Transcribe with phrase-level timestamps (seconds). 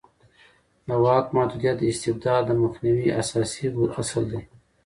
[0.87, 3.65] د واک محدودیت د استبداد د مخنیوي اساسي
[4.01, 4.41] اصل دی